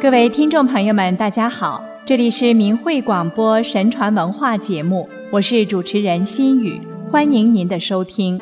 [0.00, 8.40] 各位听众朋友们，大家好，这里是明慧广播神传文化节目，我是主持人心雨，欢迎您的收听。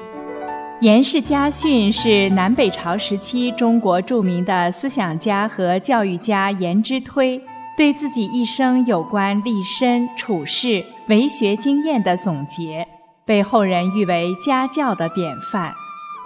[0.83, 7.41] 颜氏家训是南北朝时期中国著名的思想家和教育家颜之推
[7.75, 12.87] 对自己一生有关立身处世、为学经验的总结，
[13.25, 15.73] 被后人誉为家教的典范。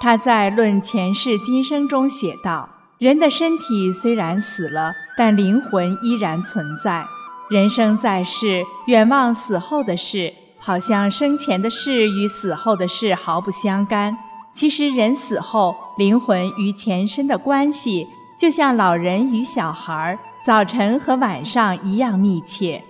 [0.01, 2.69] 他在《论前世今生》中写道
[3.01, 7.03] ：“人的身体虽然死了，但灵魂依然存在。
[7.49, 14.15] 人生在世，远望死后的事，好像生前的事与死后的事毫不相干。”
[14.53, 18.07] 其实，人死后，灵魂与前身的关系，
[18.39, 22.83] 就像老人与小孩早晨和晚上一样密切。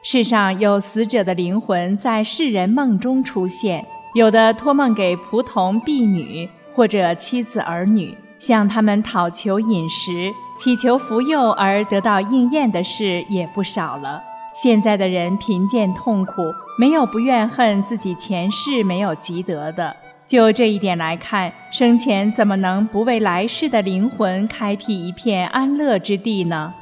[0.00, 14.22] 世上有死者的灵魂在世人梦中出现，有的托梦给仆童、婢女或者妻子儿女，向他们讨求饮食，祈求福佑而得到应验的事也不少了。
[14.54, 19.94] 现在的人贫贱痛苦，没有不怨恨自己前世没有积德的。
[20.26, 26.72] 就这一点来看，生前怎么能不为来世的灵魂开辟一片安乐之地呢？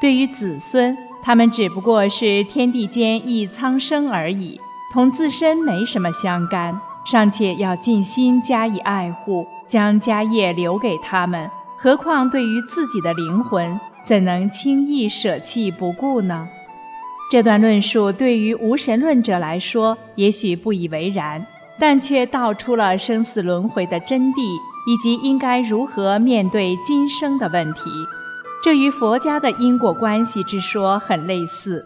[0.00, 4.60] 对于子孙，他们只不过是天地间一苍生而已，
[4.92, 11.48] 同自身没什么相干，尚且要尽心加以爱护，将家业留给他们。
[11.78, 16.48] 何况对于自己的灵魂，怎能轻易舍弃不顾呢？
[17.30, 21.46] 这段论述对于无神论者来说，也许不以为然。
[21.78, 24.40] 但却道出了生死轮回的真谛，
[24.86, 27.90] 以及应该如何面对今生的问题。
[28.64, 31.84] 这与佛家的因果关系之说很类似。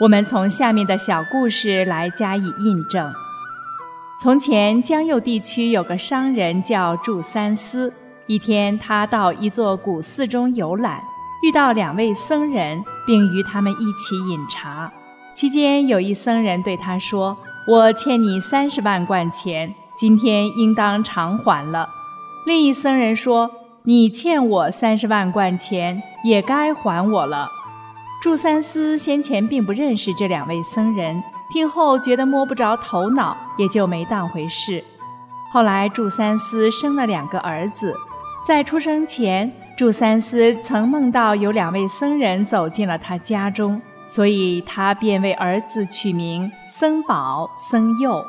[0.00, 3.12] 我们从下面的小故事来加以印证。
[4.20, 7.92] 从前江右地区有个商人叫祝三思。
[8.26, 11.00] 一天，他到一座古寺中游览，
[11.40, 14.92] 遇到两位僧人，并与他们一起饮茶。
[15.36, 17.36] 期间，有一僧人对他说。
[17.68, 21.86] 我欠你三十万贯钱，今天应当偿还了。
[22.46, 23.50] 另一僧人说
[23.84, 27.46] ：“你欠我三十万贯钱，也该还我了。”
[28.22, 31.22] 祝三思先前并不认识这两位僧人，
[31.52, 34.82] 听后觉得摸不着头脑，也就没当回事。
[35.52, 37.94] 后来祝三思生了两个儿子，
[38.46, 43.80] 在出生前，祝三思曾梦到有两位僧人走进了他家中。
[44.10, 48.24] 所以他便为儿子取名僧宝、僧佑。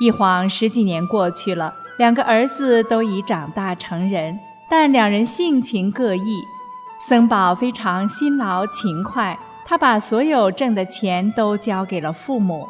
[0.00, 4.38] 一晃十几年过去了，两个儿子都已长大成人，
[4.70, 6.40] 但两人性情各异。
[7.06, 12.64] 僧宝非常辛劳勤快，他把所有挣的钱都交给了父母；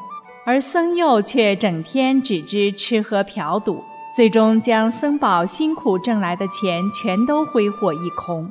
[0.46, 3.84] 而僧佑却整天只知吃喝嫖赌，
[4.14, 8.50] 最终将僧宝辛苦挣来的钱全都挥霍一空。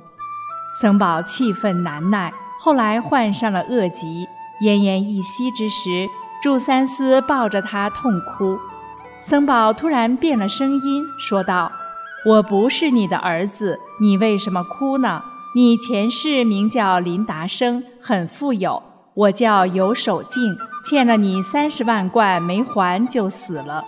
[0.80, 2.32] 僧宝气愤难耐。
[2.62, 4.28] 后来患上了恶疾，
[4.62, 6.08] 奄奄一息之时，
[6.42, 8.58] 祝三思抱着他痛哭。
[9.22, 11.72] 僧宝突然变了声音，说道
[12.26, 15.22] ：“我不是你的儿子，你为什么哭呢？
[15.56, 18.84] 你前世名叫林达生，很富有。
[19.14, 20.54] 我叫尤守敬，
[20.86, 23.82] 欠了你三十万贯没还就死了。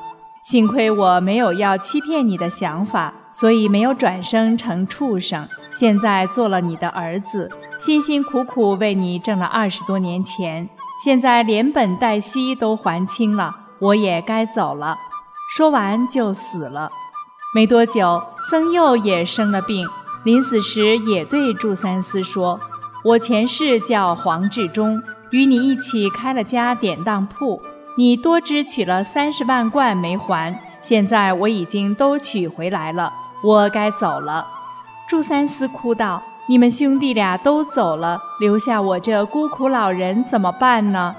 [0.45, 5.45] 幸亏我没有要欺骗你的想法，所以没有转生成畜生。
[5.73, 10.69] 现在做了你的儿子。”辛辛苦苦为你挣了二十多年钱，
[11.03, 14.95] 现在连本带息都还清了，我也该走了。
[15.53, 16.89] 说完就死了。
[17.53, 19.85] 没多久，僧佑也生了病，
[20.27, 22.59] 临死时也对祝三思说
[23.01, 27.61] ：“我前世叫黄志忠，与你一起开了家典当铺，
[27.95, 33.09] 你多支取了三十万贯没还，现在我已经都取回来了，
[33.41, 34.45] 我该走了。”
[35.07, 36.21] 祝三思哭道。
[36.49, 41.15] 你们兄弟俩都走了，留下我这孤苦老人怎么办呢？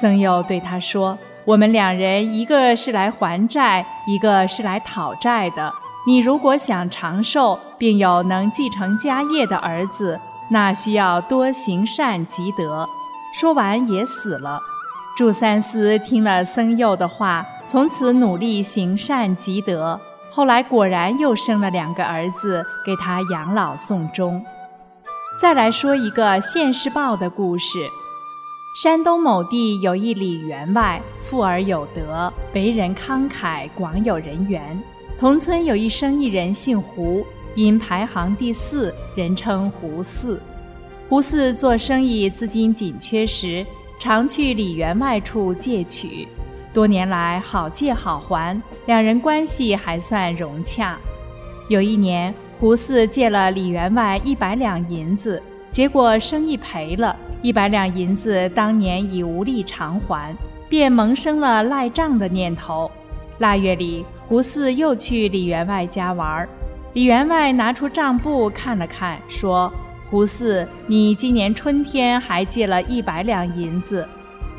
[0.00, 5.70] 僧佑对他说：“我们两人一个是来还债，一个是来讨债的。
[6.06, 10.20] 你如果想长寿，并有能继承家业的儿子，
[10.50, 12.86] 那需要多行善积德。”
[13.34, 14.60] 说完也死了。
[15.16, 20.00] 祝三思听了僧佑的话，从此努力行善积德。
[20.30, 24.44] 后来果然又生了两个儿子，给他养老送终。
[25.40, 27.78] 再来说一个现世报的故事。
[28.82, 34.80] 山东某地有一李员外，富而有德，为人慷慨，广有人缘。
[35.18, 37.24] 同村有一生意人姓胡，
[37.54, 40.38] 因排行第四，人称胡四。
[41.08, 43.64] 胡四做生意资金紧缺时，
[43.98, 46.28] 常去李员外处借取。
[46.74, 50.98] 多年来好借好还，两人关系还算融洽。
[51.68, 52.34] 有一年。
[52.58, 60.34] 胡四借了李员外一百两银子，结果生意赔了，一百两银子当年已无力偿还，
[60.66, 62.90] 便萌生了赖账的念头。
[63.40, 66.48] 腊月里，胡四又去李员外家玩，
[66.94, 69.72] 李员外拿出账簿看了看，说
[70.10, 74.06] ：“胡四，你今年春天还借了一百两银子。”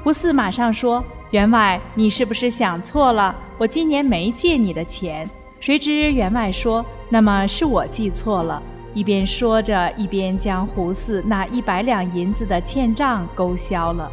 [0.05, 3.35] 胡四马上说：“员外，你是不是想错了？
[3.57, 5.29] 我今年没借你的钱。”
[5.59, 8.63] 谁知员外说：“那么是我记错了。”
[8.95, 14.09] 一边说着，一边将胡四那一百两银子的欠账勾销了。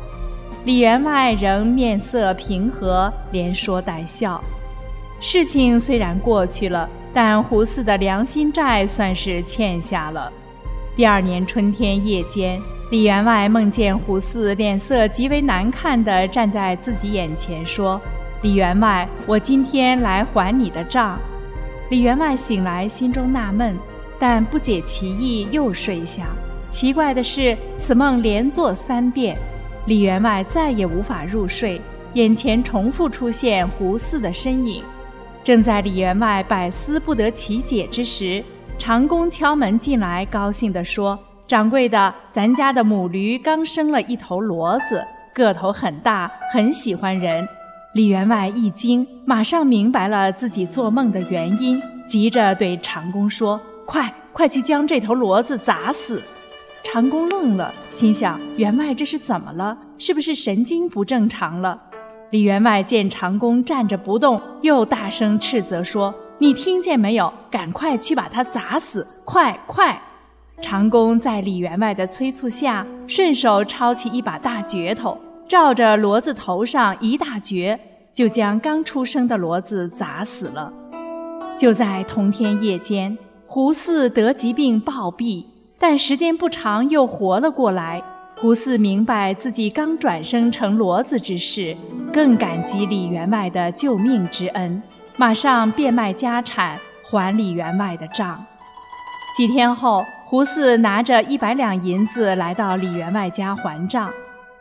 [0.64, 4.42] 李员外仍面色平和，连说带笑。
[5.26, 10.30] 事情虽然过去了，但胡四的良心债算是欠下了。
[10.94, 12.60] 第二年春天夜间，
[12.90, 17.98] 李员外梦见胡四脸色极为难看地站在自己眼前，说
[18.44, 21.18] ：“李员外，我今天来还你的账。”
[21.88, 23.74] 李员外醒来，心中纳闷，
[24.18, 26.26] 但不解其意，又睡下。
[26.70, 29.34] 奇怪的是，此梦连做三遍，
[29.86, 31.80] 李员外再也无法入睡，
[32.12, 34.82] 眼前重复出现胡四的身影。
[35.44, 38.42] 正在李员外百思不得其解之时，
[38.78, 45.04] 长工敲门进来，高兴地说：“掌柜的，咱家的母驴刚生了一头骡子，
[45.34, 47.46] 个头很大，很喜欢人。”
[47.92, 56.22] 李员外一惊，马上明白了自己做梦的原因，急着对长工说：“快快去将这头骡子砸死！”
[56.82, 59.76] 长工愣了，心想：员外这是怎么了？
[59.98, 61.78] 是不是神经不正常了？
[62.34, 67.32] 李员外见长工站着不动，又大声斥责说：“你听见没有？
[67.48, 69.06] 赶快去把他砸死！
[69.24, 69.96] 快快！”
[70.60, 75.16] 长工在李员外的催促下，顺手抄起一把大镢头。
[75.46, 77.78] 照着骡子头上一大镢，
[78.12, 80.72] 就将刚出生的骡子砸死了。
[81.56, 83.16] 就在同天夜间，
[83.46, 85.44] 胡四得疾病暴毙，
[85.78, 88.02] 但时间不长又活了过来。
[88.44, 91.74] 胡四明白自己刚转生成骡子之事，
[92.12, 94.82] 更感激李员外的救命之恩，
[95.16, 98.44] 马上变卖家产还李员外的账。
[99.34, 104.10] 几天后，胡四拿着一百两银子来到李员外家还账。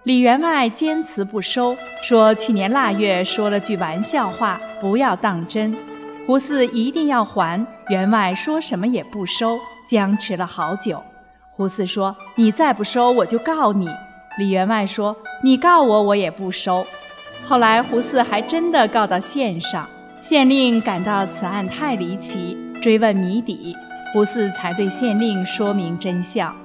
[0.03, 5.75] 李员外坚持不收，说去年腊月说了句玩笑话，不要当真。
[6.25, 11.03] 胡四一定要还，员外说什么也不收，僵持了好久。
[11.55, 13.87] 胡四说：“你再不收，我就告你。”
[14.39, 16.83] 李员外说：“你告我，我也不收。”
[17.45, 19.87] 后来胡四还真的告到县上，
[20.19, 23.75] 县令感到此案太离奇，追问谜底，
[24.11, 26.55] 胡四才对县令说明真相。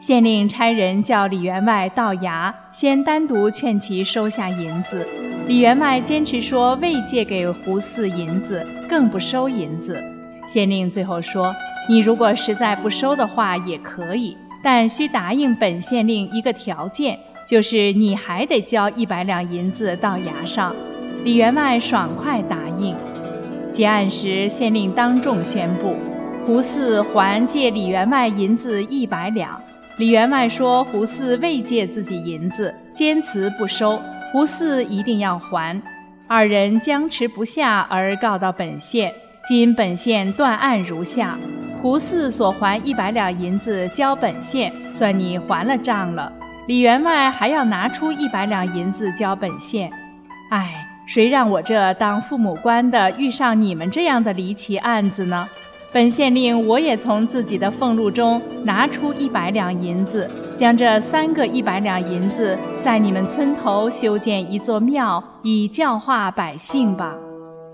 [0.00, 5.06] 县令差人叫李员外到衙，先单独劝其收下银子。
[5.46, 10.02] 李员外坚持说未借给胡四银子，更不收银子。
[10.46, 11.54] 县令最后说
[11.88, 20.74] ：“你如果实在不收的话，也可以，但需答应本县令一个条件，就是你还得交一百两银子到衙上。”
[21.22, 22.96] 李员外爽快答应。
[23.70, 25.94] 结案时，县令当众宣布：
[26.46, 29.60] 胡四还借李员外银子一百两。
[29.98, 34.00] 李员外说：“胡四未借自己银子，坚持不收，
[34.32, 35.80] 胡四一定要还。”
[36.26, 39.12] 二人僵持不下，而告到本县。
[39.48, 41.38] 今本县断案如下：
[41.80, 46.30] 胡四所还一百两银子交本县，算你还了账了。
[46.66, 49.90] 李员外还要拿出一百两银子交本县。
[50.50, 55.48] 唉，谁让我这当父母官的遇上你们这样的离奇案子呢？
[55.92, 67.16] 本县令我也从自己的俸禄中拿出一百两银子，将这三个一百两银子在你们村头修建一座庙，以教化百姓吧。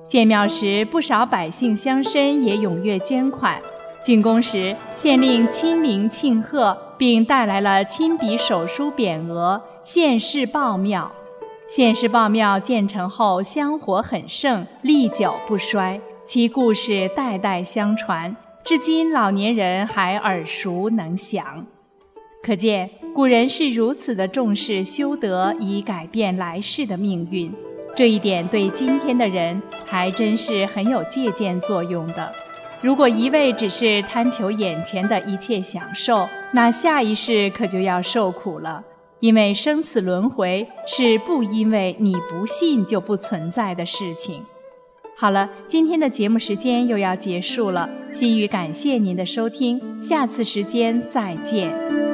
[0.08, 3.60] 建庙时，不少百姓乡绅也踊跃捐款。
[4.04, 11.10] 竣工时，县令亲临庆贺，并带来了亲笔手书匾额“县市报庙”。
[11.68, 16.00] 县市报庙建成后，香火很盛，历久不衰。
[16.24, 21.66] 其故事代代相传，至今老年人还耳熟能详。
[22.44, 27.52] 可见古人是如此的重视修德，以改变来世的命运。
[27.96, 32.30] 这一点对今天的人还真是很有借鉴作用的。
[32.82, 38.84] 如果一味只是贪求眼前的一切享受，那下一世可就要受苦了。
[39.20, 44.42] 因为生死轮回是不因为你不信就不存在的事情。
[45.16, 52.05] 好了，今天的节目时间又要结束了，心语感谢您的收听，下次时间再见。